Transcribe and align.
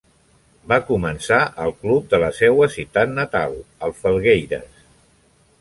Va 0.71 0.77
començar 0.87 1.41
al 1.67 1.75
club 1.83 2.09
de 2.15 2.21
la 2.25 2.31
seua 2.39 2.71
ciutat 2.79 3.15
natal, 3.21 3.57
el 3.89 3.97
Felgueiras. 4.03 4.85